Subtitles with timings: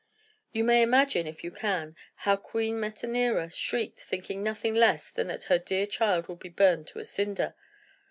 [0.51, 5.43] You may imagine, if you can, how Queen Metanira shrieked, thinking nothing less than that
[5.43, 7.53] her dear child would be burned to a cinder.